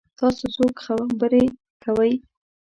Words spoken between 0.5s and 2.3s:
څوک خبرې کوئ؟